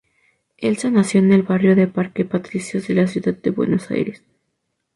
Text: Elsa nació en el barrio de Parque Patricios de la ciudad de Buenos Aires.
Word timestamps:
Elsa 0.57 0.89
nació 0.89 1.19
en 1.19 1.31
el 1.31 1.43
barrio 1.43 1.75
de 1.75 1.85
Parque 1.85 2.25
Patricios 2.25 2.87
de 2.87 2.95
la 2.95 3.05
ciudad 3.05 3.35
de 3.35 3.51
Buenos 3.51 3.91
Aires. 3.91 4.23